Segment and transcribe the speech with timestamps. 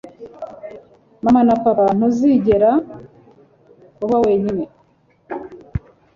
[1.23, 2.71] mama na papa ntuzigera
[4.03, 4.63] uba wenyine